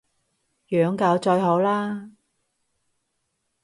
[0.69, 2.09] 養狗最好喇